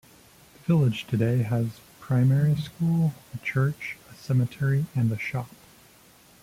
The 0.55 0.59
village 0.65 1.05
today 1.05 1.43
has 1.43 1.67
a 1.77 2.03
primary 2.03 2.55
school, 2.55 3.13
a 3.35 3.37
church, 3.45 3.97
a 4.09 4.15
cemetery, 4.15 4.87
and 4.95 5.11
a 5.11 5.19
shop. 5.19 5.51